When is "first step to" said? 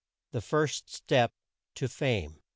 0.41-1.87